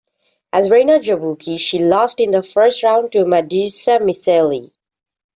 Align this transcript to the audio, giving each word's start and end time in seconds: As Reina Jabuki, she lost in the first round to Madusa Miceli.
As 0.51 0.71
Reina 0.71 0.97
Jabuki, 0.99 1.59
she 1.59 1.77
lost 1.77 2.19
in 2.19 2.31
the 2.31 2.41
first 2.41 2.81
round 2.81 3.11
to 3.11 3.19
Madusa 3.23 3.99
Miceli. 3.99 4.71